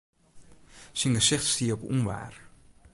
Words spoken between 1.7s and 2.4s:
op ûnwaar.